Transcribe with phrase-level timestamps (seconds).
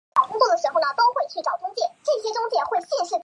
[0.01, 0.01] 量子公设的第三条是对测量
[1.37, 3.19] 下的定义。